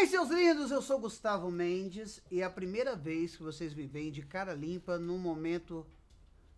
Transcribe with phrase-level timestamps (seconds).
[0.00, 3.84] Ei, seus lindos, eu sou Gustavo Mendes e é a primeira vez que vocês me
[3.84, 5.84] veem de cara limpa num momento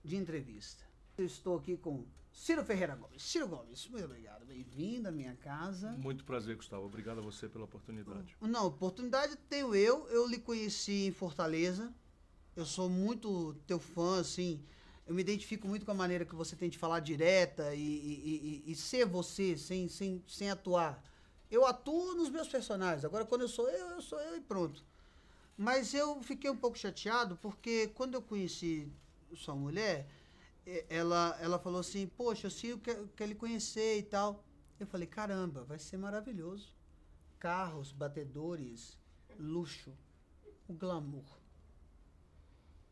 [0.05, 0.85] de entrevista.
[1.17, 3.23] Eu estou aqui com Ciro Ferreira Gomes.
[3.23, 4.45] Ciro Gomes, muito obrigado.
[4.45, 5.93] Bem-vindo à minha casa.
[5.93, 6.85] Muito prazer, Gustavo.
[6.85, 8.37] Obrigado a você pela oportunidade.
[8.43, 10.07] Não, oportunidade tenho eu.
[10.11, 11.91] Eu lhe conheci em Fortaleza.
[12.55, 14.63] Eu sou muito teu fã, assim.
[15.07, 18.63] Eu me identifico muito com a maneira que você tem de falar direta e, e,
[18.67, 21.03] e, e ser você, sem, sem, sem atuar.
[21.51, 23.05] Eu atuo nos meus personagens.
[23.05, 24.85] Agora, quando eu sou eu, eu sou eu e pronto.
[25.57, 28.91] Mas eu fiquei um pouco chateado porque quando eu conheci
[29.35, 30.09] sua mulher,
[30.89, 34.45] ela, ela falou assim: Poxa, eu Ciro quer, quer lhe conhecer e tal.
[34.79, 36.75] Eu falei: Caramba, vai ser maravilhoso.
[37.39, 38.97] Carros, batedores,
[39.39, 39.93] luxo,
[40.69, 41.25] o glamour.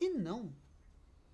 [0.01, 0.53] E não.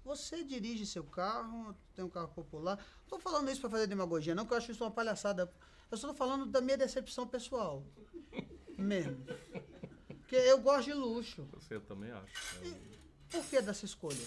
[0.05, 2.77] Você dirige seu carro, tem um carro popular.
[2.77, 5.51] Não estou falando isso para fazer demagogia, não, que eu acho isso uma palhaçada.
[5.95, 7.81] Eu só estou falando da minha decepção pessoal.
[8.77, 9.17] Mesmo.
[10.09, 11.47] Porque eu gosto de luxo.
[11.53, 12.33] Você também acha.
[12.65, 12.75] E
[13.31, 14.19] por que dessa escolha?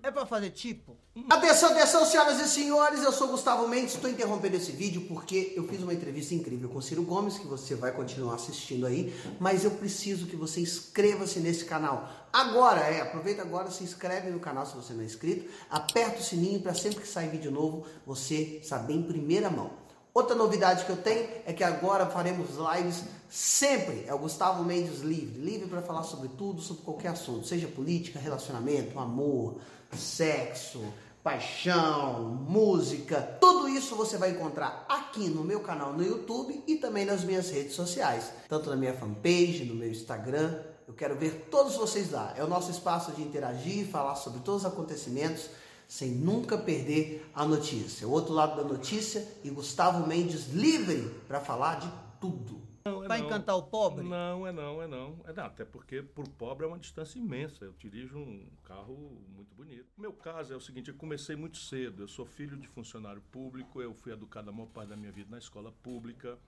[0.00, 0.96] É para fazer tipo?
[1.28, 5.66] Atenção, atenção, senhoras e senhores, eu sou Gustavo Mendes, estou interrompendo esse vídeo porque eu
[5.66, 9.72] fiz uma entrevista incrível com Ciro Gomes, que você vai continuar assistindo aí, mas eu
[9.72, 12.08] preciso que você inscreva-se nesse canal.
[12.32, 16.22] Agora, é, aproveita agora, se inscreve no canal se você não é inscrito, aperta o
[16.22, 19.81] sininho para sempre que sair vídeo novo, você saber em primeira mão.
[20.14, 24.04] Outra novidade que eu tenho é que agora faremos lives sempre.
[24.06, 25.40] É o Gustavo Mendes Livre.
[25.40, 29.56] Livre para falar sobre tudo, sobre qualquer assunto, seja política, relacionamento, amor,
[29.96, 30.84] sexo,
[31.22, 33.22] paixão, música.
[33.40, 37.48] Tudo isso você vai encontrar aqui no meu canal no YouTube e também nas minhas
[37.48, 40.60] redes sociais, tanto na minha fanpage, no meu Instagram.
[40.86, 42.34] Eu quero ver todos vocês lá.
[42.36, 45.48] É o nosso espaço de interagir, falar sobre todos os acontecimentos
[45.92, 48.08] sem nunca perder a notícia.
[48.08, 52.62] O outro lado da notícia e Gustavo Mendes livre para falar de tudo.
[52.86, 53.26] Não, é Vai não.
[53.26, 54.02] encantar o pobre?
[54.02, 55.20] Não, é não, é não.
[55.26, 57.66] É não, até porque por pobre é uma distância imensa.
[57.66, 58.96] Eu dirijo um carro
[59.36, 59.84] muito bonito.
[59.98, 62.04] O meu caso é o seguinte, eu comecei muito cedo.
[62.04, 65.30] Eu sou filho de funcionário público, eu fui educado a maior parte da minha vida
[65.30, 66.38] na escola pública.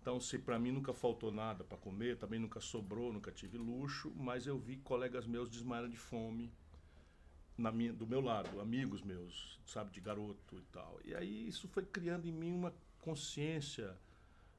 [0.00, 4.12] Então, se para mim nunca faltou nada para comer, também nunca sobrou, nunca tive luxo,
[4.14, 6.52] mas eu vi colegas meus desmaiarem de fome,
[7.56, 11.00] na minha, do meu lado, amigos meus, sabe, de garoto e tal.
[11.04, 13.96] E aí isso foi criando em mim uma consciência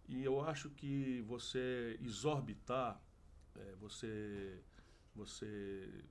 [0.08, 3.00] e eu acho que você exorbitar,
[3.56, 4.62] é, você,
[5.14, 6.04] você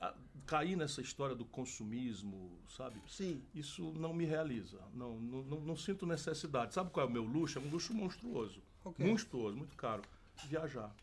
[0.00, 0.14] a,
[0.46, 3.00] cair nessa história do consumismo, sabe?
[3.08, 3.42] Sim.
[3.54, 4.78] Isso não me realiza.
[4.92, 6.74] Não, não, não, não sinto necessidade.
[6.74, 7.58] Sabe qual é o meu luxo?
[7.58, 8.62] É um luxo monstruoso.
[8.84, 9.06] Okay.
[9.06, 10.02] Monstruoso, muito caro.
[10.46, 10.94] Viajar.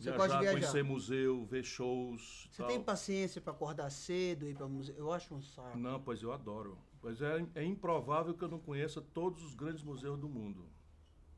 [0.00, 0.52] Você Viajar, viajar?
[0.52, 2.48] conhecer museu, ver shows.
[2.50, 2.68] Você tal.
[2.68, 4.94] tem paciência para acordar cedo e ir para museu?
[4.96, 5.76] Eu acho um saco.
[5.76, 6.78] Não, pois eu adoro.
[7.02, 10.66] Pois é, é improvável que eu não conheça todos os grandes museus do mundo.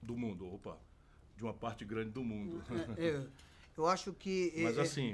[0.01, 0.79] Do mundo, opa.
[1.37, 2.63] De uma parte grande do mundo.
[2.97, 3.29] É, eu,
[3.79, 4.53] eu acho que.
[4.63, 5.11] Mas é, assim,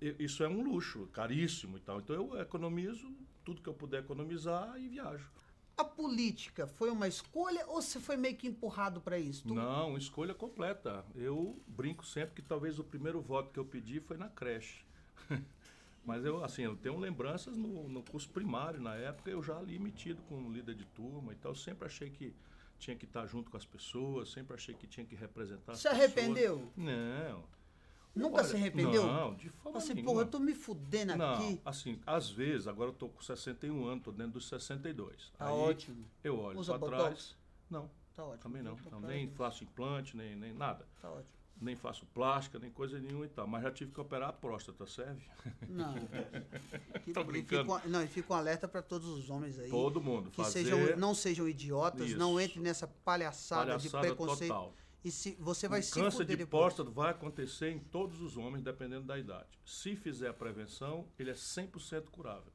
[0.00, 2.00] é, isso é um luxo, caríssimo e tal.
[2.00, 3.12] Então eu economizo
[3.44, 5.30] tudo que eu puder economizar e viajo.
[5.80, 9.48] A política foi uma escolha ou você foi meio que empurrado para isso?
[9.48, 11.04] Tu- Não, escolha completa.
[11.14, 14.84] Eu brinco sempre que talvez o primeiro voto que eu pedi foi na creche.
[16.04, 19.78] Mas eu, assim, eu tenho lembranças no, no curso primário, na época, eu já ali
[19.78, 21.52] metido com líder de turma e tal.
[21.52, 22.34] Eu sempre achei que
[22.78, 25.88] tinha que estar junto com as pessoas, sempre achei que tinha que representar as Se
[25.88, 26.02] pessoas.
[26.12, 26.70] arrependeu?
[26.76, 27.44] Não.
[28.14, 29.06] Nunca Olha, se arrependeu?
[29.06, 30.12] Não, de forma Assim, nenhuma.
[30.12, 31.60] porra, eu tô me fudendo Não, aqui.
[31.64, 35.30] assim, às vezes, agora eu tô com 61 anos, tô dentro dos 62.
[35.38, 36.04] Tá Aí ótimo.
[36.24, 37.00] Eu olho Usa para botox?
[37.02, 37.36] trás.
[37.70, 38.38] Não, Tá ótimo.
[38.42, 38.76] também não.
[38.90, 40.84] Não nem faço implante, nem, nem nada.
[41.00, 41.28] Tá ótimo.
[41.62, 43.46] Nem faço plástica, nem coisa nenhuma e tal.
[43.46, 45.22] Mas já tive que operar a próstata, serve?
[45.68, 45.94] Não.
[47.12, 47.70] Tô e brincando.
[47.76, 49.68] fica- não, e fica um alerta para todos os homens aí.
[49.68, 50.30] Todo mundo.
[50.30, 52.48] que fazer sejam, não sejam idiotas, não Isso.
[52.48, 54.48] entrem nessa palhaçada, de palhaçada preconceito.
[54.48, 54.74] total.
[55.02, 56.48] E se você vai o se câncer de depois.
[56.48, 59.48] próstata vai acontecer em todos os homens, dependendo da idade.
[59.64, 62.52] Se fizer a prevenção, ele é 100% curável.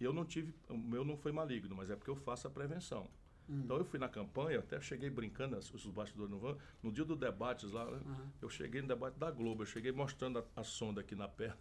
[0.00, 2.50] E eu não tive, o meu não foi maligno, mas é porque eu faço a
[2.50, 3.08] prevenção.
[3.48, 3.60] Hum.
[3.64, 6.56] Então eu fui na campanha, até cheguei brincando, os bastidores não vão.
[6.82, 8.00] No dia do debates lá, né,
[8.40, 11.58] eu cheguei no debate da Globo, eu cheguei mostrando a, a sonda aqui na perna,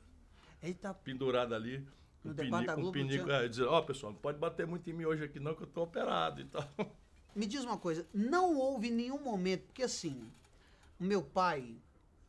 [0.61, 1.85] Eita, pendurada ali.
[2.23, 4.65] No um debate da um Globo pinico, tinha- é, dizendo, ó pessoal, não pode bater
[4.65, 6.63] muito em mim hoje aqui não, que eu tô operado e tal.
[7.35, 10.21] me diz uma coisa, não houve nenhum momento, porque assim,
[10.99, 11.75] o meu pai,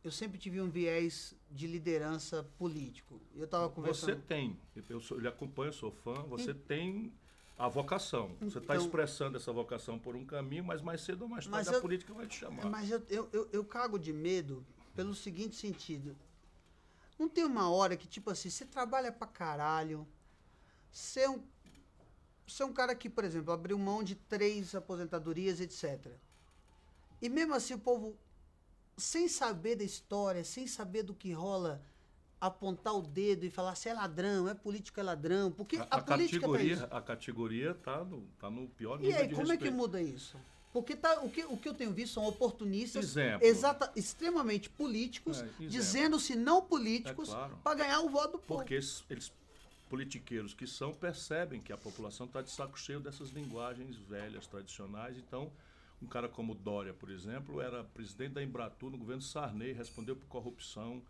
[0.03, 3.19] eu sempre tive um viés de liderança político.
[3.35, 4.21] Eu tava Você conversando.
[4.23, 4.57] tem,
[4.89, 7.11] eu, sou, eu lhe acompanho, eu sou fã, você tem
[7.57, 8.35] a vocação.
[8.41, 11.57] Você está Então- expressando essa vocação por um caminho, mas mais cedo ou mais tarde
[11.57, 12.65] Mas a eu- política vai te chamar.
[12.69, 14.65] Mas eu, eu, eu, eu cago de medo
[14.95, 16.15] pelo seguinte sentido.
[17.17, 20.05] Não tem uma hora que, tipo assim, você trabalha pra caralho,
[20.91, 21.41] você é um,
[22.47, 26.11] você é um cara que, por exemplo, abriu mão de três aposentadorias, etc.
[27.21, 28.15] E mesmo assim o povo
[28.97, 31.81] sem saber da história, sem saber do que rola,
[32.39, 35.97] apontar o dedo e falar se é ladrão, é político é ladrão, porque a, a,
[35.97, 39.41] a política tá categoria, a categoria tá no, tá no pior nível E aí, como
[39.41, 39.63] respeito.
[39.63, 40.37] é que muda isso?
[40.71, 45.47] Porque tá, o, que, o que eu tenho visto são oportunistas exata, extremamente políticos, é,
[45.67, 47.57] dizendo-se não políticos, é claro.
[47.63, 48.59] para ganhar o voto do povo.
[48.59, 49.31] Porque eles,
[49.89, 55.17] politiqueiros que são, percebem que a população está de saco cheio dessas linguagens velhas, tradicionais.
[55.17, 55.51] Então,
[56.01, 60.25] um cara como Dória, por exemplo, era presidente da Embratur no governo Sarney, respondeu por
[60.27, 61.01] corrupção,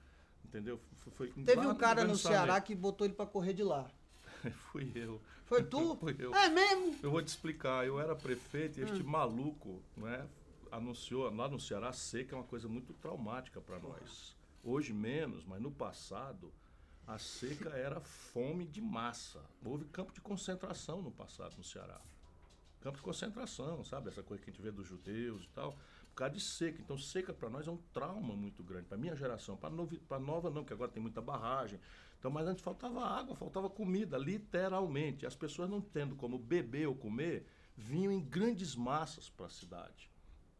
[0.44, 0.80] entendeu?
[0.98, 3.90] Foi, foi Teve um cara no, no Ceará que botou ele para correr de lá.
[4.72, 5.22] Fui eu.
[5.46, 5.96] Foi tu?
[6.00, 6.34] Fui eu.
[6.34, 6.96] É mesmo?
[7.02, 7.86] Eu vou te explicar.
[7.86, 9.08] Eu era prefeito e este hum.
[9.08, 10.28] maluco, né,
[10.72, 14.36] anunciou lá no Ceará seca é uma coisa muito traumática para nós.
[14.64, 16.52] Hoje menos, mas no passado
[17.08, 19.44] a seca era fome de massa.
[19.64, 22.02] Houve campo de concentração no passado no Ceará.
[22.82, 24.10] Campo de concentração, sabe?
[24.10, 25.78] Essa coisa que a gente vê dos judeus e tal
[26.16, 26.82] por causa de seca.
[26.82, 28.88] Então, seca para nós é um trauma muito grande.
[28.88, 31.78] Para minha geração, para nova não, que agora tem muita barragem,
[32.18, 35.26] então, mas antes faltava água, faltava comida, literalmente.
[35.26, 40.10] As pessoas não tendo como beber ou comer, vinham em grandes massas para a cidade.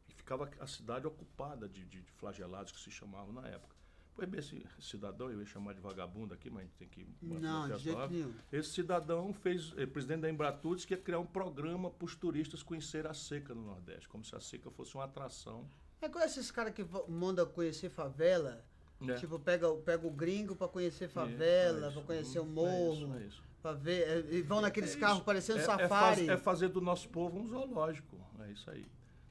[0.10, 3.75] E ficava a cidade ocupada de, de, de flagelados que se chamavam na época.
[4.16, 7.06] Pois bem, esse cidadão, eu ia chamar de vagabundo aqui, mas a gente tem que
[7.22, 8.34] não, de jeito nenhum.
[8.52, 12.16] Esse cidadão fez, eh, presidente da Embratur, disse que ia criar um programa para os
[12.16, 15.70] turistas conhecer a seca no Nordeste, como se a seca fosse uma atração.
[16.02, 18.64] É com esses caras que mandam conhecer favela,
[19.02, 19.16] é.
[19.16, 23.16] Tipo, pega, pega o gringo para conhecer favela, é, é para conhecer o morro.
[23.18, 26.30] É isso, é Pra ver, é, e vão naqueles carros parecendo safari.
[26.30, 28.16] É, fazer do nosso povo um zoológico.
[28.40, 28.86] É isso aí.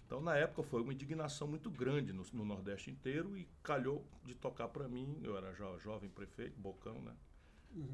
[0.06, 4.34] Então, na época, foi uma indignação muito grande no, no Nordeste inteiro e calhou de
[4.34, 5.18] tocar para mim.
[5.22, 7.14] Eu era jo, jovem prefeito, Bocão, né?
[7.74, 7.88] Uhum.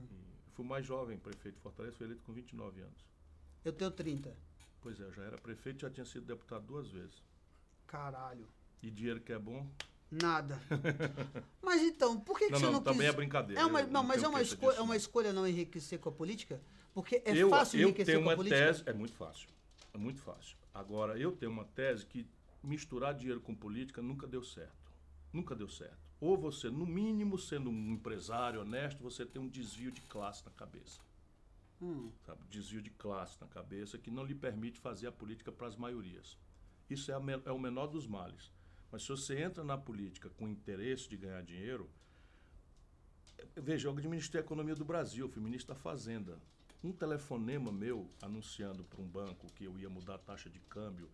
[0.52, 3.06] fui mais jovem prefeito de Fortaleza, fui eleito com 29 anos.
[3.64, 4.36] Eu tenho 30.
[4.82, 7.22] Pois é, eu já era prefeito já tinha sido deputado duas vezes.
[7.86, 8.46] Caralho.
[8.82, 9.66] E dinheiro que é bom,
[10.10, 10.60] Nada.
[11.62, 13.10] Mas então, por que, que não, você não, não também quis...
[13.10, 13.60] é brincadeira.
[13.60, 16.60] É uma, não, mas é uma, escolha, é uma escolha não enriquecer com a política?
[16.92, 18.66] Porque é eu, fácil eu enriquecer tenho com a política?
[18.66, 19.48] Tese, é muito fácil.
[19.92, 20.56] É muito fácil.
[20.72, 22.26] Agora, eu tenho uma tese que
[22.62, 24.92] misturar dinheiro com política nunca deu certo.
[25.32, 25.98] Nunca deu certo.
[26.20, 30.50] Ou você, no mínimo, sendo um empresário honesto, você tem um desvio de classe na
[30.50, 31.00] cabeça.
[31.80, 32.12] Hum.
[32.26, 32.40] Sabe?
[32.50, 36.36] Desvio de classe na cabeça que não lhe permite fazer a política para as maiorias.
[36.88, 37.14] Isso é,
[37.46, 38.52] é o menor dos males.
[38.92, 41.88] Mas se você entra na política com interesse de ganhar dinheiro,
[43.56, 46.38] veja, eu administrei a economia do Brasil, fui ministro da Fazenda.
[46.82, 51.10] Um telefonema meu anunciando para um banco que eu ia mudar a taxa de câmbio,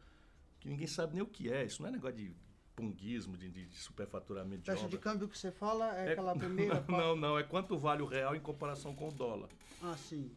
[0.60, 2.34] que ninguém sabe nem o que é, isso não é negócio de
[2.76, 4.90] punguismo, de, de superfaturamento de Taxa obra.
[4.90, 6.84] de câmbio que você fala é, é aquela primeira...
[6.86, 9.48] Não, não, não, é quanto vale o real em comparação com o dólar.
[9.82, 10.30] Ah, sim.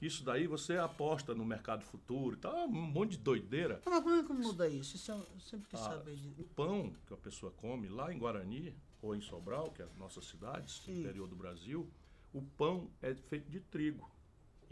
[0.00, 3.80] Isso daí você aposta no mercado futuro, tá um monte de doideira.
[3.84, 4.96] Mas como é que muda isso?
[4.96, 6.42] Isso eu sempre quis ah, saber disso.
[6.42, 9.94] O pão que a pessoa come lá em Guarani ou em Sobral, que é as
[9.94, 11.88] nossas cidades, no interior do Brasil,
[12.32, 14.10] o pão é feito de trigo.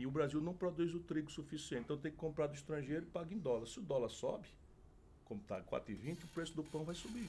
[0.01, 1.85] E o Brasil não produz o trigo suficiente.
[1.85, 3.67] Então tem que comprar do estrangeiro e paga em dólar.
[3.67, 4.49] Se o dólar sobe,
[5.25, 7.29] como está 4,20, o preço do pão vai subir.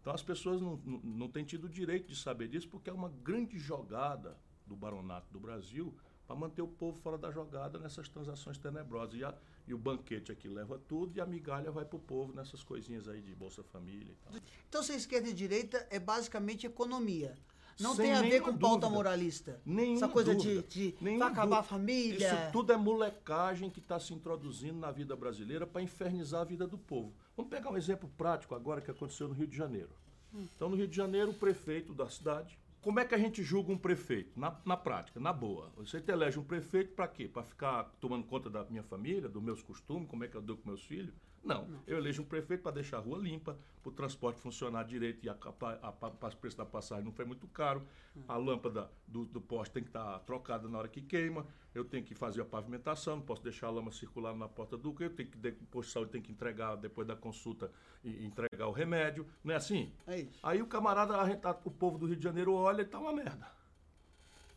[0.00, 2.92] Então as pessoas não, não, não têm tido o direito de saber disso porque é
[2.92, 4.36] uma grande jogada
[4.66, 5.94] do baronato do Brasil
[6.26, 9.14] para manter o povo fora da jogada nessas transações tenebrosas.
[9.14, 9.34] E, a,
[9.66, 13.08] e o banquete aqui leva tudo e a migalha vai para o povo nessas coisinhas
[13.08, 14.40] aí de Bolsa Família e tal.
[14.68, 17.34] Então, se esquerda e direita é basicamente economia.
[17.80, 18.68] Não tem a ver com dúvida.
[18.68, 19.60] pauta moralista.
[19.64, 20.62] Nenhuma Essa coisa dúvida.
[20.68, 22.26] de, de vai acabar a família.
[22.26, 26.66] Isso tudo é molecagem que está se introduzindo na vida brasileira para infernizar a vida
[26.66, 27.14] do povo.
[27.36, 29.90] Vamos pegar um exemplo prático agora que aconteceu no Rio de Janeiro.
[30.34, 33.72] Então, no Rio de Janeiro, o prefeito da cidade como é que a gente julga
[33.72, 34.38] um prefeito?
[34.38, 35.70] Na, na prática, na boa.
[35.76, 37.28] Você elege um prefeito para quê?
[37.28, 40.56] Para ficar tomando conta da minha família, dos meus costumes, como é que eu dou
[40.56, 41.12] com meus filhos?
[41.48, 41.66] Não.
[41.66, 41.80] Não.
[41.86, 45.30] Eu elejo um prefeito para deixar a rua limpa, para o transporte funcionar direito e
[45.30, 47.82] o preço da passagem não foi muito caro.
[48.28, 51.46] A lâmpada do, do poste tem que estar tá trocada na hora que queima.
[51.74, 54.94] Eu tenho que fazer a pavimentação, não posso deixar a lama circular na porta do
[55.00, 57.70] eu tenho que o posto de saúde tem que entregar depois da consulta
[58.04, 59.26] e entregar o remédio.
[59.42, 59.92] Não é assim?
[60.06, 60.38] É isso.
[60.42, 61.16] Aí o camarada,
[61.64, 63.46] o povo do Rio de Janeiro olha e tá uma merda.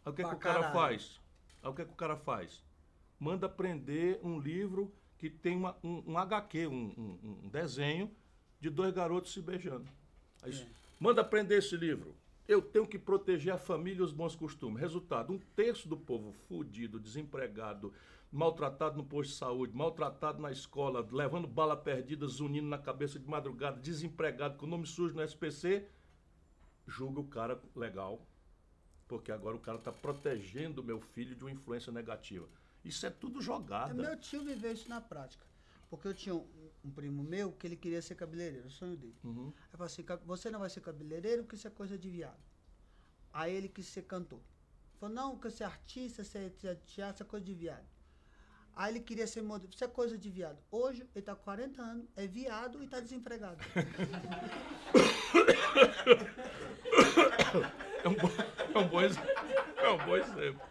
[0.04, 1.22] Aí o que, é que o cara faz?
[1.62, 2.64] Aí o que, é que o cara faz?
[3.20, 8.10] Manda prender um livro que tem uma, um, um HQ, um, um, um, desenho
[8.60, 9.86] de dois garotos se beijando.
[10.42, 10.68] Aí, é.
[11.00, 12.16] Manda prender esse livro.
[12.48, 14.82] Eu tenho que proteger a família e os bons costumes.
[14.82, 17.94] Resultado: um terço do povo fudido, desempregado,
[18.32, 23.30] maltratado no posto de saúde, maltratado na escola, levando bala perdida, zunindo na cabeça de
[23.30, 25.88] madrugada, desempregado, com nome sujo no SPC,
[26.88, 28.26] julga o cara legal,
[29.08, 32.50] porque agora o cara está protegendo o meu filho de uma influência negativa.
[32.84, 33.94] Isso é tudo jogada.
[33.94, 35.46] Meu tio viveu isso na prática.
[35.90, 36.48] Porque eu tinha um,
[36.84, 39.16] um primo meu que ele queria ser cabeleireiro, o sonho dele.
[39.24, 39.54] Uhum.
[39.66, 42.40] Aí falou assim, você não vai ser cabeleireiro porque isso é coisa de viado.
[43.34, 44.42] Aí ele quis ser cantor.
[45.00, 47.86] Falou, não, porque você é artista, você é teatro, isso é coisa de viado.
[48.76, 50.58] Aí ele queria ser modelo, isso é coisa de viado.
[50.72, 53.58] Hoje ele tá com 40 anos, é viado e tá desempregado.
[58.04, 58.30] É um, bom,
[58.74, 59.30] é, um bom, exemplo.
[59.78, 60.62] é um bom exemplo.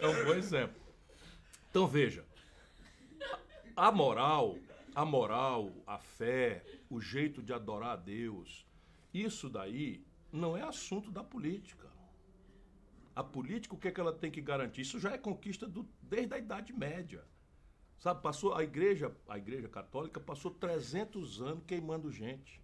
[0.00, 0.79] É um bom exemplo.
[1.70, 2.24] Então veja,
[3.76, 4.58] a moral,
[4.94, 8.66] a moral, a fé, o jeito de adorar a Deus,
[9.14, 11.88] isso daí não é assunto da política.
[13.14, 14.80] A política, o que, é que ela tem que garantir?
[14.80, 17.24] Isso já é conquista do, desde a Idade Média.
[17.98, 22.60] Sabe, passou a igreja, a igreja católica passou 300 anos queimando gente.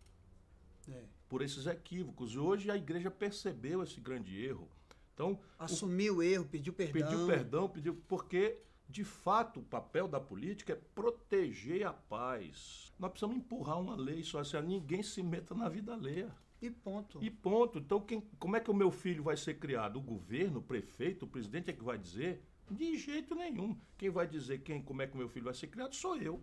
[0.90, 1.04] É.
[1.28, 2.32] Por esses equívocos.
[2.32, 4.68] E hoje a igreja percebeu esse grande erro.
[5.14, 7.02] Então, assumiu o, o erro, pediu perdão.
[7.02, 8.58] Pediu perdão, pediu porque
[8.88, 12.93] de fato, o papel da política é proteger a paz.
[12.99, 16.35] Nós precisamos empurrar uma lei só assim, ninguém se meta na vida alheia.
[16.61, 17.23] E ponto.
[17.23, 17.78] E ponto.
[17.78, 19.97] Então, quem, como é que o meu filho vai ser criado?
[19.97, 22.43] O governo, o prefeito, o presidente é que vai dizer?
[22.71, 23.78] De jeito nenhum.
[23.99, 26.43] Quem vai dizer quem, como é que o meu filho vai ser criado sou eu.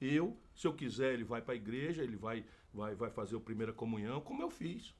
[0.00, 3.40] Eu, se eu quiser, ele vai para a igreja, ele vai, vai, vai fazer a
[3.40, 4.94] primeira comunhão, como eu fiz.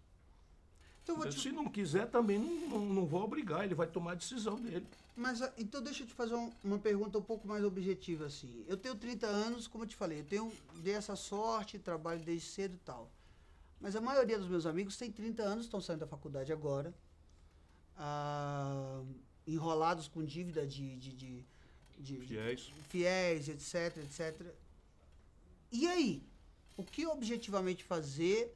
[1.03, 1.41] Então, te...
[1.41, 4.87] Se não quiser, também não, não, não, vou obrigar, ele vai tomar a decisão dele.
[5.17, 8.65] Mas ah, então deixa eu te fazer uma pergunta um pouco mais objetiva assim.
[8.69, 12.47] Eu tenho 30 anos, como eu te falei, eu tenho dei essa sorte, trabalho desde
[12.49, 13.11] cedo e tal.
[13.81, 16.95] Mas a maioria dos meus amigos tem 30 anos, estão saindo da faculdade agora,
[17.97, 19.03] ah,
[19.47, 21.45] enrolados com dívida de, de, de,
[21.99, 22.73] de fiéis.
[22.89, 24.55] fiéis, etc, etc.
[25.73, 26.23] E aí?
[26.77, 28.55] O que objetivamente fazer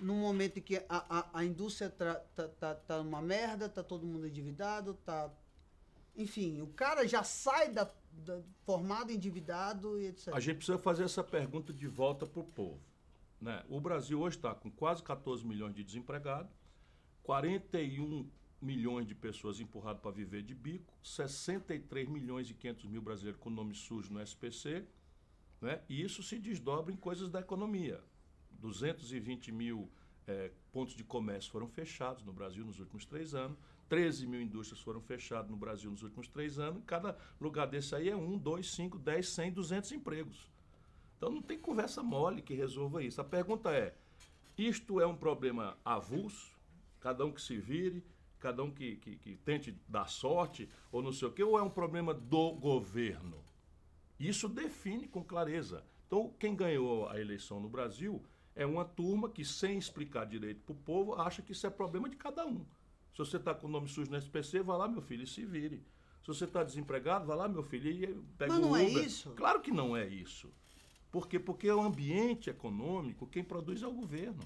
[0.00, 3.82] num momento em que a, a, a indústria tá, tá, tá, tá uma merda, tá
[3.82, 5.30] todo mundo endividado, tá.
[6.16, 10.34] Enfim, o cara já sai da, da formado endividado e etc.
[10.34, 12.80] A gente precisa fazer essa pergunta de volta para o povo.
[13.40, 13.64] Né?
[13.68, 16.52] O Brasil hoje está com quase 14 milhões de desempregados,
[17.22, 18.28] 41
[18.60, 23.48] milhões de pessoas empurradas para viver de bico, 63 milhões e 500 mil brasileiros com
[23.48, 24.84] nome sujo no SPC,
[25.60, 25.80] né?
[25.88, 28.02] e isso se desdobra em coisas da economia.
[28.60, 29.90] 220 mil
[30.26, 34.80] é, pontos de comércio foram fechados no Brasil nos últimos três anos, 13 mil indústrias
[34.80, 38.70] foram fechadas no Brasil nos últimos três anos, cada lugar desse aí é um, dois,
[38.70, 40.48] cinco, dez, cem, duzentos empregos.
[41.16, 43.20] Então não tem conversa mole que resolva isso.
[43.20, 43.94] A pergunta é:
[44.56, 46.56] isto é um problema avulso,
[47.00, 48.04] cada um que se vire,
[48.38, 51.62] cada um que, que, que tente dar sorte, ou não sei o quê, ou é
[51.62, 53.44] um problema do governo?
[54.18, 55.84] Isso define com clareza.
[56.06, 58.22] Então, quem ganhou a eleição no Brasil
[58.54, 62.08] é uma turma que, sem explicar direito para o povo, acha que isso é problema
[62.08, 62.64] de cada um.
[63.12, 65.44] Se você está com o nome sujo no SPC, vá lá, meu filho, e se
[65.44, 65.84] vire.
[66.22, 69.02] Se você está desempregado, vá lá, meu filho, e pega Mas não o é Uber.
[69.02, 69.30] é isso?
[69.30, 70.52] Claro que não é isso.
[71.10, 71.38] Por quê?
[71.38, 74.42] Porque é o ambiente econômico, quem produz é o governo.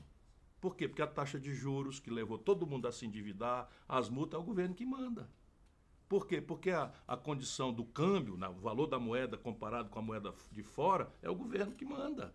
[0.60, 0.88] Por quê?
[0.88, 4.42] Porque a taxa de juros que levou todo mundo a se endividar, as multas, é
[4.42, 5.28] o governo que manda.
[6.08, 6.40] Por quê?
[6.40, 10.62] Porque a, a condição do câmbio, o valor da moeda comparado com a moeda de
[10.62, 12.34] fora, é o governo que manda.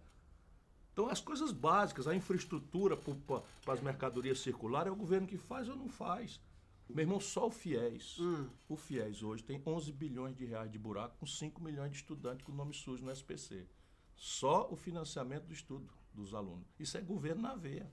[0.99, 5.69] Então, as coisas básicas, a infraestrutura para as mercadorias circulares, é o governo que faz
[5.69, 6.41] ou não faz.
[6.89, 8.19] Meu irmão, só o FIES.
[8.19, 8.49] Hum.
[8.67, 12.45] O FIES hoje tem 11 bilhões de reais de buraco com 5 milhões de estudantes
[12.45, 13.65] com nome sujo no SPC.
[14.13, 16.67] Só o financiamento do estudo dos alunos.
[16.77, 17.89] Isso é governo na veia.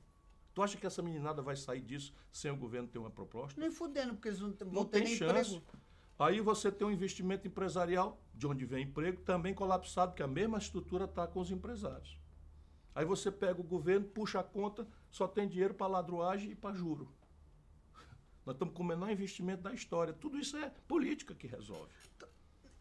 [0.52, 3.60] Tu acha que essa meninada vai sair disso sem o governo ter uma proposta?
[3.60, 5.54] Nem fudendo, porque eles não, vão não ter tem chance.
[5.54, 5.78] Emprego.
[6.18, 10.58] Aí você tem um investimento empresarial, de onde vem emprego, também colapsado, porque a mesma
[10.58, 12.25] estrutura está com os empresários.
[12.96, 16.74] Aí você pega o governo, puxa a conta, só tem dinheiro para ladruagem e para
[16.74, 17.12] juro.
[18.46, 20.14] Nós estamos com o menor investimento da história.
[20.14, 21.92] Tudo isso é política que resolve.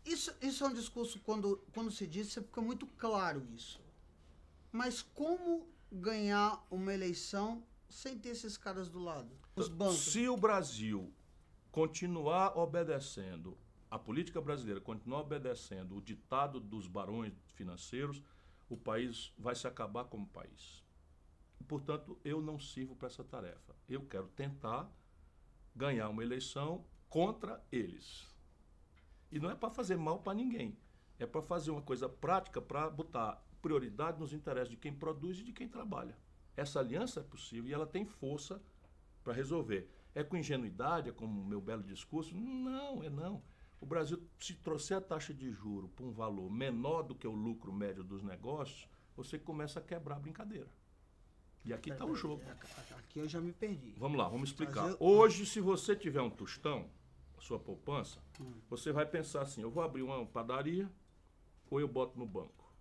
[0.05, 3.81] Isso, isso é um discurso, quando, quando se diz, fica muito claro isso.
[4.72, 9.29] Mas como ganhar uma eleição sem ter esses caras do lado?
[9.53, 10.13] Os bancos.
[10.13, 11.12] Se o Brasil
[11.74, 13.57] continuar obedecendo,
[13.91, 18.24] a política brasileira continuar obedecendo o ditado dos barões financeiros,
[18.69, 20.84] o país vai se acabar como país.
[21.67, 23.75] Portanto, eu não sirvo para essa tarefa.
[23.89, 24.89] Eu quero tentar
[25.75, 28.27] ganhar uma eleição contra eles.
[29.31, 30.77] E não é para fazer mal para ninguém.
[31.17, 35.43] É para fazer uma coisa prática para botar prioridade nos interesses de quem produz e
[35.43, 36.17] de quem trabalha.
[36.55, 38.62] Essa aliança é possível e ela tem força
[39.24, 39.89] para resolver.
[40.13, 42.36] É com ingenuidade, é como o meu belo discurso?
[42.36, 43.41] Não, é não.
[43.79, 47.32] O Brasil, se trouxer a taxa de juro para um valor menor do que o
[47.32, 50.70] lucro médio dos negócios, você começa a quebrar a brincadeira.
[51.63, 52.44] E aqui está o jogo.
[52.98, 53.96] Aqui eu já me perdi.
[53.98, 54.96] Vamos lá, vamos explicar.
[55.00, 56.88] Hoje, se você tiver um tostão,
[57.39, 58.53] sua poupança, hum.
[58.70, 60.89] você vai pensar assim: eu vou abrir uma padaria
[61.70, 62.72] ou eu boto no banco.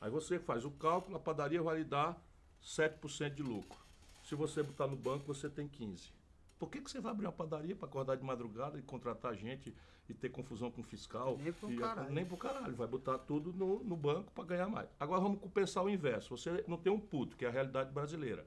[0.00, 2.20] Aí você faz o cálculo, a padaria vai lhe dar
[2.62, 3.78] 7% de lucro.
[4.24, 6.10] Se você botar no banco, você tem 15%.
[6.58, 9.74] Por que, que você vai abrir uma padaria para acordar de madrugada e contratar gente
[10.08, 11.38] e ter confusão com o fiscal?
[11.38, 12.12] Nem pro e, caralho.
[12.12, 12.74] Nem pro caralho.
[12.74, 14.88] Vai botar tudo no, no banco para ganhar mais.
[14.98, 16.36] Agora vamos pensar o inverso.
[16.36, 18.46] Você não tem um puto, que é a realidade brasileira.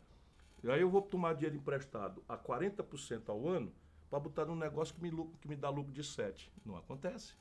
[0.63, 3.71] E aí eu vou tomar dinheiro emprestado a 40% ao ano
[4.09, 6.49] para botar num negócio que me, lucro, que me dá lucro de 7%.
[6.65, 7.33] Não acontece.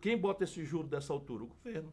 [0.00, 1.44] Quem bota esse juro dessa altura?
[1.44, 1.92] O governo.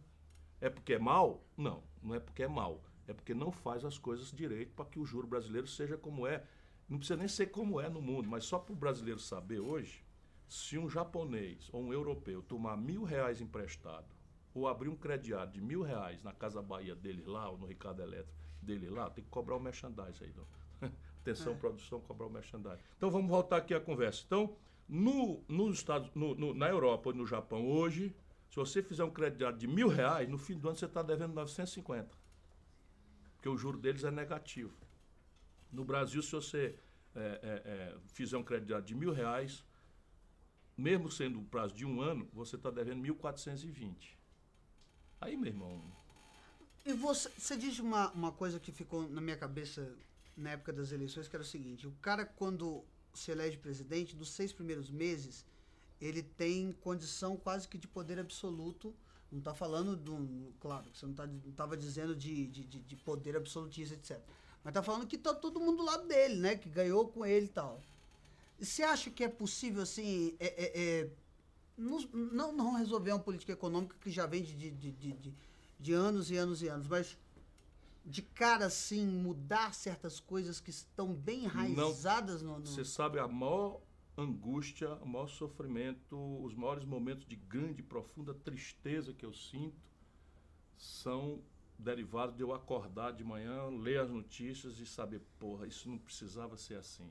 [0.59, 1.43] É porque é mal?
[1.57, 2.81] Não, não é porque é mal.
[3.07, 6.43] É porque não faz as coisas direito para que o juro brasileiro seja como é.
[6.87, 10.03] Não precisa nem ser como é no mundo, mas só para o brasileiro saber hoje,
[10.51, 14.13] se um japonês ou um europeu tomar mil reais emprestado
[14.53, 18.01] ou abrir um crediário de mil reais na Casa Bahia dele lá, ou no Ricardo
[18.01, 20.33] Elétrico dele lá, tem que cobrar o merchandise aí.
[20.35, 20.45] Não?
[21.21, 21.55] Atenção, É.
[21.55, 22.83] produção, cobrar o merchandise.
[22.97, 24.23] Então vamos voltar aqui à conversa.
[24.27, 24.57] Então,
[24.89, 28.13] no, nos Estados, no, no- na Europa ou no Japão hoje,
[28.49, 31.33] se você fizer um crediário de mil reais, no fim do ano você está devendo
[31.33, 32.09] 950.
[33.35, 34.75] Porque o juro deles é negativo.
[35.71, 36.77] No Brasil, se você
[37.15, 37.61] é, é,
[37.93, 39.63] é, fizer um crediário de mil reais,
[40.77, 44.17] mesmo sendo um prazo de um ano, você está devendo 1.420.
[45.21, 45.81] Aí, meu irmão,
[46.85, 49.95] E você, você diz uma, uma coisa que ficou na minha cabeça
[50.35, 54.29] na época das eleições, que era o seguinte, o cara quando se elege presidente, dos
[54.31, 55.45] seis primeiros meses,
[55.99, 58.95] ele tem condição quase que de poder absoluto.
[59.31, 60.51] Não está falando um.
[60.59, 61.13] Claro, você não
[61.49, 64.19] estava dizendo de, de, de- de poder absolutista, etc.
[64.63, 66.55] Mas está falando que tá todo mundo do lado dele, né?
[66.55, 67.81] Que ganhou com ele e tal.
[68.61, 71.09] Você acha que é possível, assim, é, é- é,
[71.75, 75.33] não, não resolver uma política econômica que já vem de, de, de, de-
[75.79, 77.17] de- anos e anos e anos, mas
[78.05, 82.59] de cara, assim, mudar certas coisas que estão bem enraizadas no...
[82.59, 83.81] no- Você sabe a maior
[84.15, 89.81] angústia, o maior sofrimento, os maiores momentos de grande profunda tristeza que eu sinto
[90.77, 91.41] são
[91.79, 96.57] derivados de eu acordar de manhã, ler as notícias e saber, porra, isso não precisava
[96.57, 97.09] ser assim.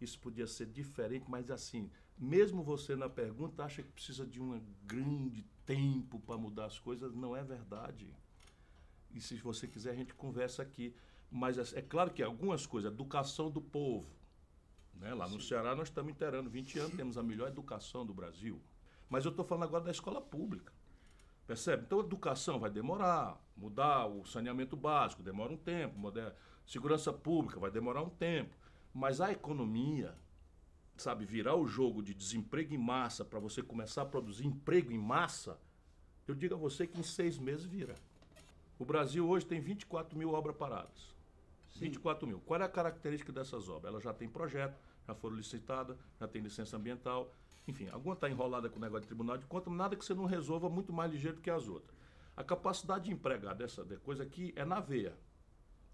[0.00, 4.60] Isso podia ser diferente, mas assim, mesmo você na pergunta acha que precisa de um
[4.84, 8.14] grande tempo para mudar as coisas, não é verdade.
[9.12, 10.94] E se você quiser, a gente conversa aqui.
[11.30, 14.08] Mas é é claro que algumas coisas, educação do povo,
[14.94, 15.14] né?
[15.14, 18.60] Lá no Ceará nós estamos inteirando 20 anos, temos a melhor educação do Brasil.
[19.08, 20.72] Mas eu estou falando agora da escola pública.
[21.46, 21.84] Percebe?
[21.84, 25.98] Então, educação vai demorar, mudar o saneamento básico demora um tempo,
[26.64, 28.56] segurança pública vai demorar um tempo.
[28.94, 30.14] Mas a economia,
[30.96, 34.98] sabe, virar o jogo de desemprego em massa para você começar a produzir emprego em
[34.98, 35.58] massa,
[36.28, 37.96] eu digo a você que em seis meses vira.
[38.78, 41.12] O Brasil hoje tem 24 mil obras paradas.
[41.74, 42.40] 24 mil.
[42.40, 43.92] Qual é a característica dessas obras?
[43.92, 47.32] Elas já têm projeto, já foram licitadas, já tem licença ambiental.
[47.66, 50.24] Enfim, alguma está enrolada com o negócio de tribunal de contas, nada que você não
[50.24, 51.96] resolva muito mais ligeiro do que as outras.
[52.36, 55.16] A capacidade de empregar dessa de coisa aqui é na veia.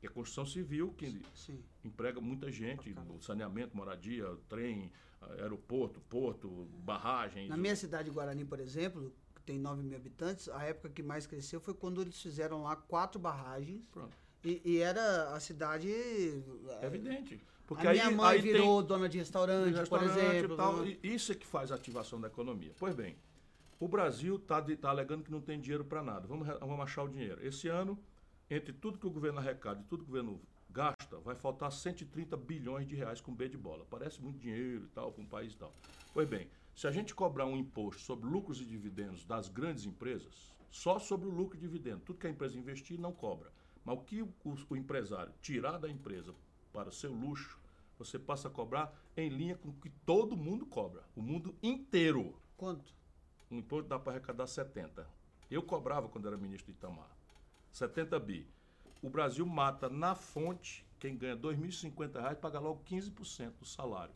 [0.01, 1.63] Que é construção civil, que Sim.
[1.85, 4.91] emprega muita gente, saneamento, moradia, trem,
[5.39, 6.49] aeroporto, porto,
[6.83, 7.49] barragem.
[7.49, 11.03] Na minha cidade de Guarani, por exemplo, que tem 9 mil habitantes, a época que
[11.03, 13.87] mais cresceu foi quando eles fizeram lá quatro barragens.
[13.93, 14.17] Pronto.
[14.43, 15.91] E, e era a cidade.
[15.93, 17.39] É evidente.
[17.67, 20.55] Porque a aí, minha mãe aí tem- virou dona de restaurante, por restaurante exemplo.
[20.55, 22.73] e tal, e isso é que faz a ativação da economia.
[22.79, 23.17] Pois bem,
[23.79, 26.27] o Brasil está tá alegando que não tem dinheiro para nada.
[26.27, 27.47] Vamos, vamos achar o dinheiro.
[27.47, 27.99] Esse ano,
[28.51, 32.37] entre tudo que o governo arrecada e tudo que o governo gasta, vai faltar 130
[32.37, 33.87] bilhões de reais com B de bola.
[33.89, 35.73] Parece muito dinheiro e tal para um país e tal.
[36.13, 40.55] Pois bem, se a gente cobrar um imposto sobre lucros e dividendos das grandes empresas,
[40.71, 43.53] só sobre o lucro e dividendo, tudo que a empresa investir não cobra.
[43.85, 44.35] Mas o que o,
[44.69, 46.35] o empresário tirar da empresa
[46.73, 47.59] para o seu luxo,
[47.99, 51.05] você passa a cobrar em linha com o que todo mundo cobra.
[51.15, 52.35] O mundo inteiro.
[52.57, 52.95] Quanto?
[53.51, 55.07] Um imposto dá para arrecadar 70.
[55.51, 57.20] Eu cobrava quando era ministro de Itamar.
[57.73, 58.47] 70 bi.
[59.03, 64.15] O Brasil mata na fonte quem ganha 2.050 reais paga logo 15% do salário.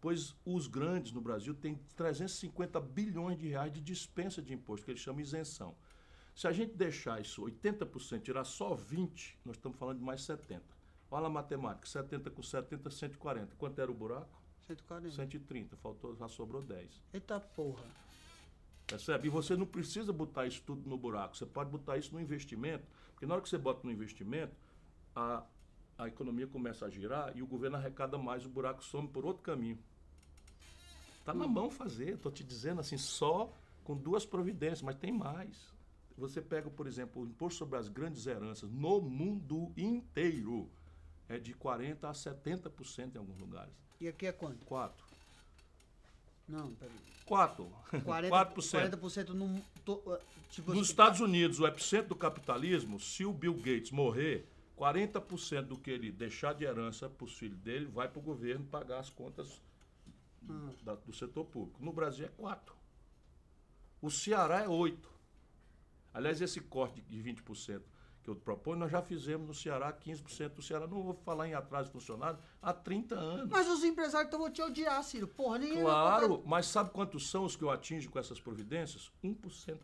[0.00, 4.92] Pois os grandes no Brasil têm 350 bilhões de reais de dispensa de imposto, que
[4.92, 5.74] eles chamam isenção.
[6.34, 10.60] Se a gente deixar isso 80%, tirar só 20%, nós estamos falando de mais 70%.
[11.10, 13.56] Olha a matemática, 70 com 70, 140.
[13.56, 14.42] Quanto era o buraco?
[14.66, 15.10] 140.
[15.10, 17.02] 130, faltou, já sobrou 10.
[17.14, 18.05] Eita porra.
[18.86, 19.26] Percebe?
[19.26, 21.36] E você não precisa botar isso tudo no buraco.
[21.36, 24.54] Você pode botar isso no investimento, porque na hora que você bota no investimento,
[25.14, 25.44] a,
[25.98, 29.42] a economia começa a girar e o governo arrecada mais, o buraco some por outro
[29.42, 29.78] caminho.
[31.18, 35.74] Está na mão fazer, estou te dizendo assim, só com duas providências, mas tem mais.
[36.16, 40.70] Você pega, por exemplo, o imposto sobre as grandes heranças no mundo inteiro
[41.28, 43.74] é de 40% a 70% em alguns lugares.
[44.00, 44.64] E aqui é quanto?
[44.64, 45.05] Quatro.
[46.48, 46.94] Não, peraí.
[47.24, 47.66] 4.
[47.92, 49.00] 40%.
[49.00, 53.32] 40% no, to, uh, tipo, Nos assim, Estados Unidos, o epicentro do capitalismo, se o
[53.32, 54.46] Bill Gates morrer,
[54.78, 58.64] 40% do que ele deixar de herança para os filhos dele vai para o governo
[58.66, 59.60] pagar as contas
[60.48, 60.70] hum.
[60.82, 61.82] da, do setor público.
[61.84, 62.74] No Brasil é 4.
[64.00, 65.16] O Ceará é 8.
[66.14, 67.82] Aliás, esse corte de 20%
[68.26, 70.86] que eu proponho, nós já fizemos no Ceará 15% do Ceará.
[70.86, 73.48] Não vou falar em atraso de funcionário há 30 anos.
[73.48, 75.28] Mas os empresários estão vão te odiar, Ciro.
[75.28, 79.12] Porra, ninguém Claro, mas sabe quantos são os que eu atingo com essas providências?
[79.22, 79.78] 1%.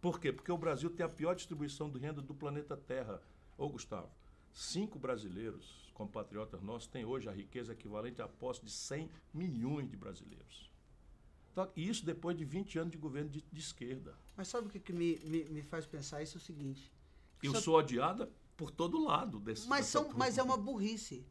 [0.00, 0.32] Por quê?
[0.32, 3.22] Porque o Brasil tem a pior distribuição de renda do planeta Terra.
[3.56, 4.10] Ô, Gustavo,
[4.52, 9.96] cinco brasileiros, compatriotas nossos, têm hoje a riqueza equivalente à posse de 100 milhões de
[9.96, 10.73] brasileiros.
[11.54, 14.18] Então, isso depois de 20 anos de governo de, de esquerda.
[14.36, 16.36] Mas sabe o que, que me, me, me, faz pensar isso?
[16.36, 16.92] É o seguinte.
[17.40, 21.24] Eu sou odiada por todo lado desse mas, são, mas é uma burrice.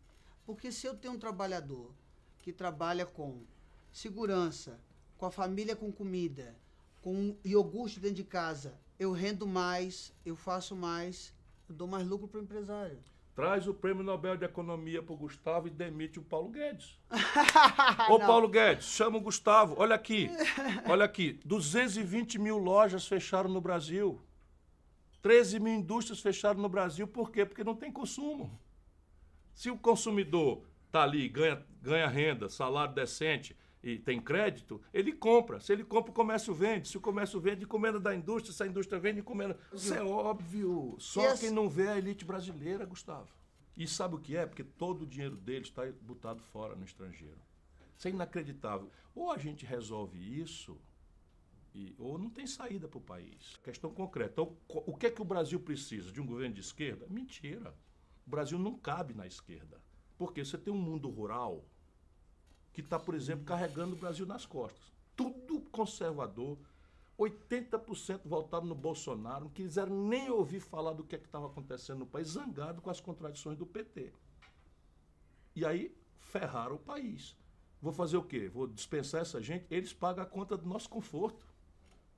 [0.46, 1.94] Porque se eu tenho um trabalhador
[2.40, 3.44] que trabalha com
[3.92, 4.80] segurança,
[5.18, 6.56] com a família com comida,
[7.02, 11.34] com iogurte dentro de casa, eu rendo mais, eu faço mais,
[11.68, 12.98] eu dou mais lucro para o empresário.
[13.36, 17.00] Traz o prêmio Nobel de Economia para o Gustavo e demite o Paulo Guedes.
[18.10, 19.74] Ô Paulo Guedes, chama o Gustavo.
[19.78, 20.30] Olha aqui,
[20.88, 21.40] olha aqui.
[21.44, 24.22] 220 mil lojas fecharam no Brasil.
[25.24, 27.08] 13 mil indústrias fecharam no Brasil.
[27.08, 27.44] Por quê?
[27.44, 28.60] Porque não tem consumo.
[29.56, 35.60] Se o consumidor está ali, ganha, ganha renda, salário decente, e tem crédito, ele compra.
[35.60, 36.88] Se ele compra, o comércio vende.
[36.88, 38.54] Se o comércio vende, encomenda da indústria.
[38.54, 39.60] Se a indústria vende, encomenda.
[39.74, 40.96] Isso é óbvio.
[41.00, 43.28] Só quem não vê a elite brasileira, Gustavo.
[43.76, 44.46] E sabe o que é?
[44.46, 47.38] Porque todo o dinheiro deles está botado fora no estrangeiro.
[47.98, 48.90] Isso é inacreditável.
[49.14, 50.80] Ou a gente resolve isso,
[51.76, 53.58] e, ou não tem saída para o país.
[53.64, 54.32] Questão concreta.
[54.32, 56.12] Então, o que é que o Brasil precisa?
[56.12, 57.06] De um governo de esquerda?
[57.10, 57.76] Mentira.
[58.26, 59.82] O Brasil não cabe na esquerda.
[60.18, 61.66] Porque você tem um mundo rural
[62.74, 64.92] que está, por exemplo, carregando o Brasil nas costas.
[65.16, 66.58] Tudo conservador,
[67.18, 72.08] 80% voltado no Bolsonaro, não quiseram nem ouvir falar do que é estava acontecendo no
[72.08, 74.12] país, zangado com as contradições do PT.
[75.56, 77.38] E aí ferraram o país.
[77.80, 78.50] Vou fazer o quê?
[78.50, 79.68] Vou dispensar essa gente?
[79.70, 81.46] Eles pagam a conta do nosso conforto.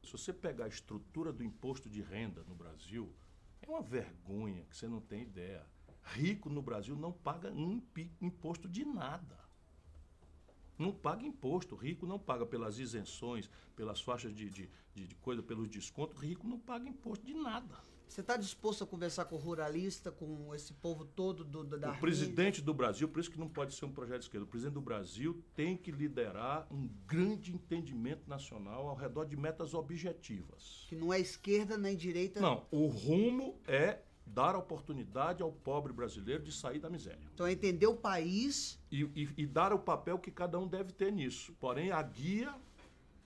[0.04, 3.12] Se você pegar a estrutura do imposto de renda no Brasil,
[3.62, 5.66] é uma vergonha que você não tem ideia.
[6.04, 7.82] Rico no Brasil não paga um
[8.22, 9.45] imposto de nada.
[10.78, 11.76] Não paga imposto.
[11.76, 16.22] Rico não paga pelas isenções, pelas faixas de, de, de, coisa, pelos descontos.
[16.22, 17.76] Rico não paga imposto de nada.
[18.08, 21.92] Você está disposto a conversar com o ruralista, com esse povo todo do, do da
[21.92, 24.48] O presidente do Brasil, por isso que não pode ser um projeto de esquerda, o
[24.48, 30.86] presidente do Brasil tem que liderar um grande entendimento nacional ao redor de metas objetivas.
[30.88, 32.40] Que não é esquerda nem direita.
[32.40, 37.22] Não, o rumo é dar oportunidade ao pobre brasileiro de sair da miséria.
[37.34, 38.80] Então, é entender o país.
[38.92, 41.54] E, e, e, dar o papel que cada um deve ter nisso.
[41.60, 42.54] Porém, a guia,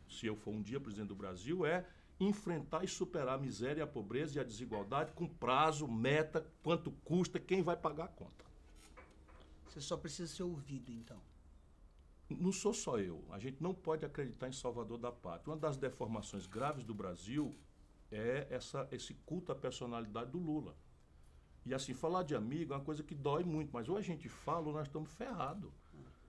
[0.09, 1.85] se eu for um dia presidente do Brasil, é
[2.19, 7.39] enfrentar e superar a miséria, a pobreza e a desigualdade com prazo, meta, quanto custa,
[7.39, 8.45] quem vai pagar a conta.
[9.65, 11.21] Você só precisa ser ouvido, então.
[12.29, 13.23] Não sou só eu.
[13.31, 15.53] A gente não pode acreditar em Salvador da Pátria.
[15.53, 17.55] Uma das deformações graves do Brasil
[18.11, 20.75] é essa, esse culto à personalidade do Lula.
[21.65, 24.27] E assim, falar de amigo é uma coisa que dói muito, mas ou a gente
[24.29, 25.69] fala ou nós estamos ferrados.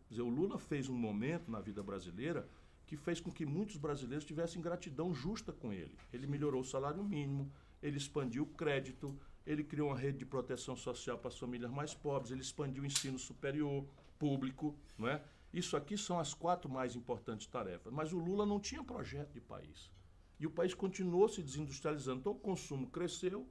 [0.09, 2.49] Quer dizer, o Lula fez um momento na vida brasileira
[2.87, 5.97] que fez com que muitos brasileiros tivessem gratidão justa com ele.
[6.13, 7.49] Ele melhorou o salário mínimo,
[7.81, 9.17] ele expandiu o crédito,
[9.47, 12.87] ele criou uma rede de proteção social para as famílias mais pobres, ele expandiu o
[12.87, 13.87] ensino superior,
[14.19, 15.23] público, não é?
[15.53, 17.93] Isso aqui são as quatro mais importantes tarefas.
[17.93, 19.91] Mas o Lula não tinha projeto de país.
[20.39, 22.21] E o país continuou se desindustrializando.
[22.21, 23.49] Então o consumo cresceu,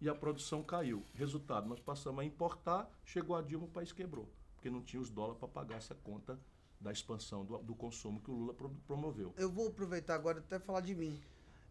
[0.00, 1.04] e a produção caiu.
[1.14, 5.10] Resultado, nós passamos a importar, chegou a Dilma, o país quebrou, porque não tinha os
[5.10, 6.38] dólares para pagar essa conta
[6.80, 8.54] da expansão do, do, consumo que o Lula
[8.86, 9.34] promoveu.
[9.36, 11.20] Eu vou aproveitar agora até falar de mim.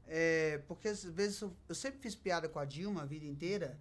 [0.05, 3.79] É, porque às vezes eu, eu sempre fiz piada com a Dilma a vida inteira,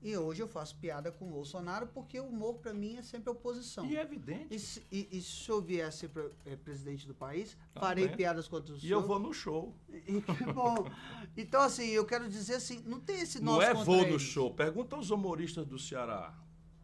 [0.00, 3.30] e hoje eu faço piada com o Bolsonaro porque o humor para mim é sempre
[3.30, 3.84] oposição.
[3.84, 4.54] E é evidente.
[4.54, 6.10] E se, e, e se eu vier a ser
[6.46, 8.88] é, presidente do país, tá farei piadas contra o senhor.
[8.88, 9.74] E eu vou no show.
[9.88, 10.20] E,
[10.54, 10.88] bom,
[11.36, 14.12] então assim, eu quero dizer assim, não tem esse nosso Não é vou eles.
[14.12, 14.54] no show.
[14.54, 16.32] Pergunta aos humoristas do Ceará.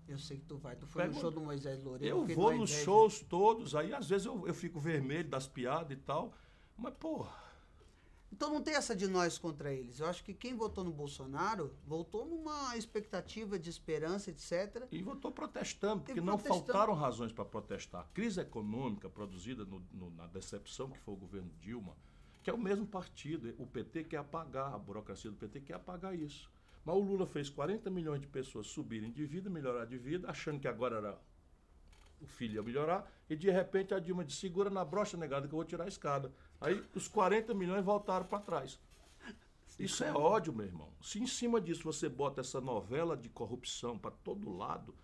[0.09, 0.75] Eu sei que tu vai.
[0.75, 1.25] Tu foi Pergunta.
[1.25, 2.17] no show do Moisés Loureiro.
[2.17, 3.75] Eu vou nos shows todos.
[3.77, 6.35] Aí às vezes eu, eu fico vermelho das piadas e tal.
[6.77, 7.45] Mas, porra
[8.35, 10.01] então não tem essa de nós contra eles.
[10.01, 14.89] Eu acho que quem votou no Bolsonaro votou numa expectativa de esperança, etc.
[14.91, 18.01] E votou protestando, porque não faltaram razões para protestar.
[18.01, 21.97] A crise econômica produzida no, no, na decepção que foi o governo Dilma,
[22.43, 26.13] que é o mesmo partido, o PT quer apagar, a burocracia do PT quer apagar
[26.13, 26.51] isso.
[26.85, 30.59] Mas o Lula fez 40 milhões de pessoas subirem de vida, melhorar de vida, achando
[30.59, 31.19] que agora era
[32.21, 35.55] o filho ia melhorar, e de repente a Dilma disse, segura na brocha negada que
[35.55, 36.33] eu vou tirar a escada.
[36.65, 38.79] Aí os 40 milhões voltaram para trás.
[39.79, 40.89] Isso é ódio, meu irmão.
[41.03, 44.95] Se em cima disso você bota essa novela de corrupção para todo lado,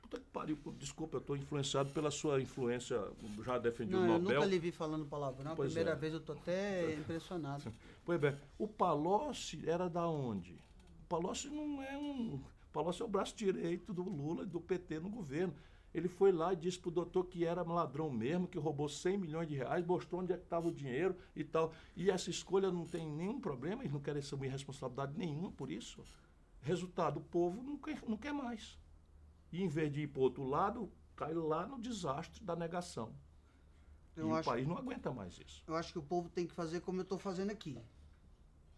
[0.00, 3.02] puta que pariu, desculpa, eu estou influenciado pela sua influência,
[3.44, 4.36] já defendi Não, o eu Nobel.
[4.36, 5.54] nunca lhe vi falando palavrão.
[5.56, 5.96] Pois Primeira é.
[5.96, 7.70] vez eu tô até impressionado.
[8.04, 10.52] Pois bem, o Palocci era da onde?
[10.52, 12.36] O Palocci não é um.
[12.36, 15.54] O Palocci é o braço direito do Lula e do PT no governo.
[15.94, 19.46] Ele foi lá e disse pro doutor que era ladrão mesmo, que roubou 100 milhões
[19.48, 21.72] de reais, mostrou onde é que estava o dinheiro e tal.
[21.94, 26.02] E essa escolha não tem nenhum problema, eles não querem assumir responsabilidade nenhuma por isso.
[26.60, 28.76] Resultado, o povo não quer, não quer mais.
[29.52, 33.14] E em vez de ir para outro lado, cai lá no desastre da negação.
[34.16, 35.62] Eu e o acho- país não aguenta mais isso.
[35.66, 37.80] Eu acho que o povo tem que fazer como eu tô fazendo aqui.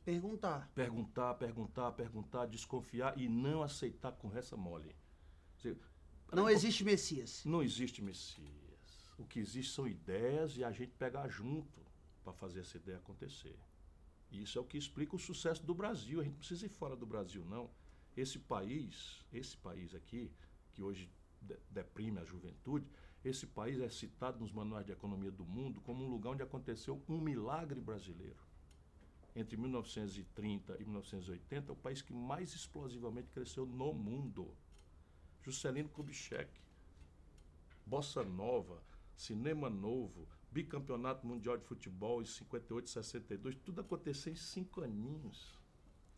[0.04, 0.70] Perguntar.
[0.74, 4.94] perguntar, perguntar, perguntar, desconfiar e não aceitar conversa mole.
[6.32, 7.44] Não existe Messias.
[7.44, 8.46] não existe Messias.
[9.18, 11.80] O que existe são ideias e a gente pegar junto
[12.22, 13.56] para fazer essa ideia acontecer.
[14.30, 16.20] Isso é o que explica o sucesso do Brasil.
[16.20, 17.70] A gente não precisa ir fora do Brasil, não.
[18.16, 20.30] Esse país, esse país aqui,
[20.72, 21.08] que hoje
[21.40, 22.86] de- deprime a juventude,
[23.24, 27.02] esse país é citado nos manuais de economia do mundo como um lugar onde aconteceu
[27.08, 28.44] um milagre brasileiro.
[29.34, 34.54] Entre 1930 e 1980, é o país que mais explosivamente cresceu no mundo.
[35.46, 36.50] Juscelino Kubitschek,
[37.86, 38.82] Bossa Nova,
[39.14, 45.56] Cinema Novo, Bicampeonato Mundial de Futebol em 58 e 62, tudo aconteceu em cinco aninhos.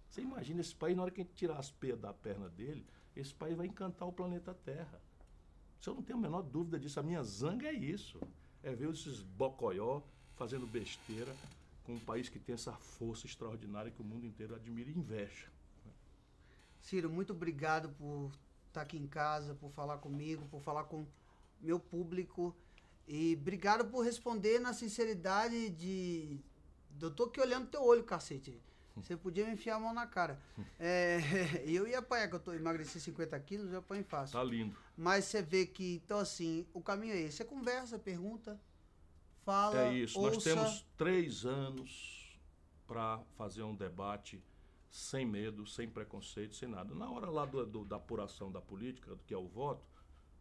[0.08, 2.86] Você imagina esse país, na hora que a gente tirar as peias da perna dele,
[3.14, 4.98] esse país vai encantar o planeta Terra.
[5.86, 6.98] Eu não tenho a menor dúvida disso.
[6.98, 8.18] A minha zanga é isso.
[8.62, 10.02] É ver esses bocoió
[10.36, 11.34] fazendo besteira
[11.84, 15.48] com um país que tem essa força extraordinária que o mundo inteiro admira e inveja.
[16.80, 18.32] Ciro, muito obrigado por
[18.78, 21.06] estar aqui em casa, por falar comigo, por falar com
[21.60, 22.56] meu público.
[23.06, 26.40] E obrigado por responder na sinceridade de.
[27.00, 28.60] Eu tô aqui olhando teu olho, cacete.
[28.96, 30.40] Você podia me enfiar a mão na cara.
[30.78, 31.18] É,
[31.66, 34.38] eu ia apanhar, que eu tô, emagreci 50 quilos, eu apanho fácil.
[34.38, 34.76] Tá lindo.
[34.96, 37.38] Mas você vê que, então assim, o caminho é esse.
[37.38, 38.60] Você conversa, pergunta,
[39.44, 40.20] fala, É isso.
[40.20, 40.50] Nós ouça.
[40.54, 42.38] temos três anos
[42.86, 44.42] para fazer um debate
[44.90, 46.94] sem medo, sem preconceito, sem nada.
[46.94, 49.86] Na hora lá do- do- da apuração da política, do que é o voto,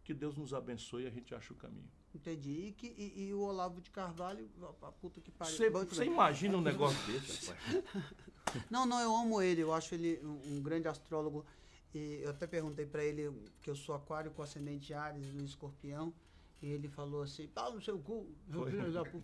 [0.04, 1.90] que Deus nos abençoe e a gente acha o caminho.
[2.16, 2.68] Entendi.
[2.68, 4.50] E, que, e, e o Olavo de Carvalho,
[4.82, 5.56] a puta que pariu.
[5.56, 7.84] Você imagina um negócio desse, rapaz?
[8.72, 9.62] Não, não, eu amo ele.
[9.62, 11.46] Eu acho ele um, um grande astrólogo.
[11.94, 13.30] E eu até perguntei pra ele
[13.62, 16.14] que eu sou aquário com ascendente de Ares no escorpião.
[16.62, 18.26] E ele falou assim, pau no seu cu,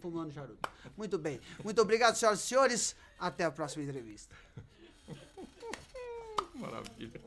[0.02, 0.70] fumando charuto.
[0.96, 1.40] Muito bem.
[1.64, 2.96] Muito obrigado, senhoras e senhores.
[3.18, 4.36] Até a próxima entrevista.
[6.56, 7.22] Maravilha.